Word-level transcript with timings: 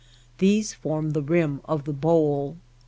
These 0.39 0.73
form 0.73 1.11
the 1.11 1.21
Eim 1.21 1.59
of 1.65 1.83
the 1.83 1.93
Bowl. 1.93 2.57